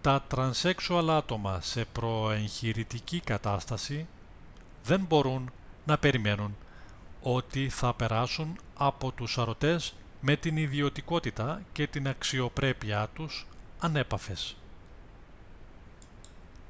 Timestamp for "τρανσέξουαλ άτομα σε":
0.28-1.84